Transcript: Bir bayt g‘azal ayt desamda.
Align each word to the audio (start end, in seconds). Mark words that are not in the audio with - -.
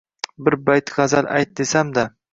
Bir 0.47 0.57
bayt 0.69 0.93
g‘azal 0.95 1.29
ayt 1.37 1.55
desamda. 1.61 2.11